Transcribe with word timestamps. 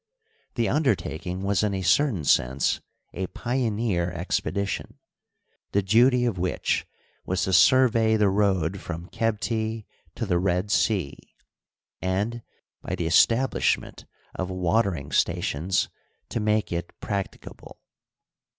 The 0.55 0.67
undertaking 0.67 1.43
was 1.43 1.61
in 1.61 1.75
a 1.75 1.83
certain 1.83 2.23
sense 2.23 2.81
a 3.13 3.27
pioneer 3.27 4.09
expedition, 4.11 4.97
the 5.73 5.83
duty 5.83 6.25
of 6.25 6.39
which 6.39 6.87
was 7.23 7.43
to 7.43 7.53
survey 7.53 8.17
the 8.17 8.31
road 8.31 8.79
from 8.79 9.09
Qebti 9.11 9.85
to 10.15 10.25
the 10.25 10.39
Red 10.39 10.71
Sea, 10.71 11.19
and, 12.01 12.41
by 12.81 12.95
the 12.95 13.05
establishment 13.05 14.05
of 14.33 14.49
watering 14.49 15.11
sta 15.11 15.39
tions, 15.39 15.87
to 16.29 16.39
make 16.39 16.71
it 16.71 16.99
practicable. 16.99 17.77